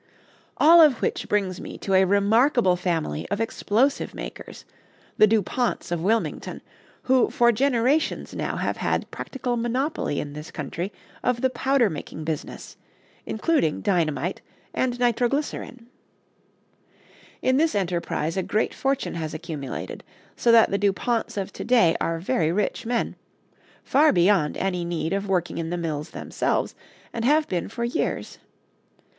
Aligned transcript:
All 0.57 0.81
of 0.81 0.99
which 1.03 1.29
brings 1.29 1.61
me 1.61 1.77
to 1.77 1.93
a 1.93 2.05
remarkable 2.05 2.75
family 2.75 3.29
of 3.29 3.39
explosive 3.39 4.15
makers 4.15 4.65
the 5.19 5.27
Duponts 5.27 5.91
of 5.91 6.01
Wilmington, 6.01 6.63
who 7.03 7.29
for 7.29 7.51
generations 7.51 8.33
now 8.33 8.55
have 8.55 8.77
had 8.77 9.11
practical 9.11 9.57
monopoly 9.57 10.19
in 10.19 10.33
this 10.33 10.49
country 10.49 10.91
of 11.23 11.41
the 11.41 11.51
powder 11.51 11.87
making 11.87 12.23
business, 12.23 12.77
including 13.27 13.81
dynamite 13.81 14.41
and 14.73 14.99
nitroglycerin. 14.99 15.85
In 17.43 17.57
this 17.57 17.75
enterprise 17.75 18.35
a 18.37 18.41
great 18.41 18.73
fortune 18.73 19.13
has 19.13 19.35
accumulated, 19.35 20.03
so 20.35 20.51
that 20.51 20.71
the 20.71 20.79
Duponts 20.79 21.37
of 21.37 21.53
to 21.53 21.63
day 21.63 21.95
are 22.01 22.17
very 22.17 22.51
rich 22.51 22.87
men, 22.87 23.15
far 23.83 24.11
beyond 24.11 24.57
any 24.57 24.83
need 24.83 25.13
of 25.13 25.27
working 25.29 25.59
in 25.59 25.69
the 25.69 25.77
mills 25.77 26.09
themselves, 26.09 26.73
and 27.13 27.23
have 27.23 27.47
been 27.47 27.69
for 27.69 27.83
years. 27.83 28.39